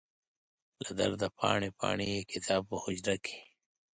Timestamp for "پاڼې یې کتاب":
1.79-2.61